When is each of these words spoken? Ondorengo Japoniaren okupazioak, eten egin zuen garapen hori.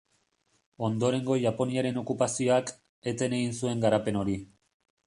Ondorengo 0.87 1.37
Japoniaren 1.43 2.01
okupazioak, 2.05 2.75
eten 3.13 3.41
egin 3.43 3.57
zuen 3.63 3.87
garapen 3.87 4.21
hori. 4.25 4.43